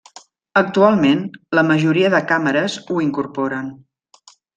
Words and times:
Actualment, 0.59 1.19
la 1.59 1.63
majoria 1.69 2.09
de 2.17 2.21
càmeres 2.31 2.79
ho 2.95 3.01
incorporen. 3.09 3.71